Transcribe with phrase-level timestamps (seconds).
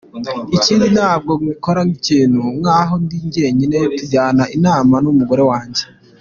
[0.55, 5.83] Ikindi ntabwo nkikora ikintu nkaho ndi njyenyine, tujyana inama n’umugore wanjye.